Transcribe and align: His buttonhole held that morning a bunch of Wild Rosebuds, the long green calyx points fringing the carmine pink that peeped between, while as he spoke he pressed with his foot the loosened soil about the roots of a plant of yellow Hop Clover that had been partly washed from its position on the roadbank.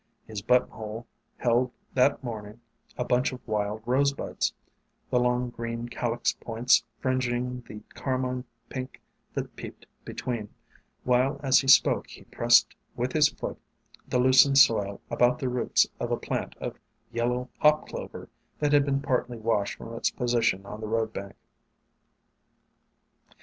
His 0.25 0.41
buttonhole 0.41 1.05
held 1.37 1.71
that 1.93 2.23
morning 2.23 2.59
a 2.97 3.05
bunch 3.05 3.31
of 3.31 3.47
Wild 3.47 3.83
Rosebuds, 3.85 4.51
the 5.11 5.19
long 5.19 5.51
green 5.51 5.87
calyx 5.89 6.33
points 6.33 6.83
fringing 6.97 7.61
the 7.67 7.81
carmine 7.93 8.45
pink 8.67 8.99
that 9.35 9.55
peeped 9.55 9.85
between, 10.03 10.49
while 11.03 11.39
as 11.43 11.59
he 11.59 11.67
spoke 11.67 12.07
he 12.07 12.23
pressed 12.23 12.75
with 12.95 13.13
his 13.13 13.29
foot 13.29 13.59
the 14.07 14.17
loosened 14.17 14.57
soil 14.57 15.01
about 15.11 15.37
the 15.37 15.49
roots 15.49 15.85
of 15.99 16.09
a 16.11 16.17
plant 16.17 16.55
of 16.57 16.79
yellow 17.11 17.49
Hop 17.59 17.87
Clover 17.87 18.27
that 18.57 18.73
had 18.73 18.83
been 18.85 19.01
partly 19.03 19.37
washed 19.37 19.77
from 19.77 19.93
its 19.93 20.09
position 20.09 20.65
on 20.65 20.81
the 20.81 20.87
roadbank. 20.87 21.35